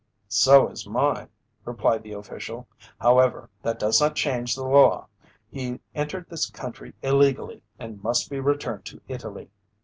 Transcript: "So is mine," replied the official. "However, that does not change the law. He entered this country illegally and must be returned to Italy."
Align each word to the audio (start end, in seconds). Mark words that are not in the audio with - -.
"So 0.29 0.67
is 0.69 0.87
mine," 0.87 1.29
replied 1.63 2.01
the 2.01 2.13
official. 2.13 2.67
"However, 2.99 3.51
that 3.61 3.77
does 3.77 4.01
not 4.01 4.15
change 4.15 4.55
the 4.55 4.63
law. 4.65 5.05
He 5.51 5.79
entered 5.93 6.25
this 6.27 6.49
country 6.49 6.93
illegally 7.03 7.61
and 7.77 8.01
must 8.01 8.27
be 8.27 8.39
returned 8.39 8.83
to 8.85 9.01
Italy." 9.07 9.51